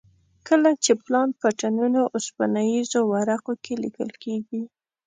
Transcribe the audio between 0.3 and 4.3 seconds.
کله چې پلان په ټنونو اوسپنیزو ورقو کې لیکل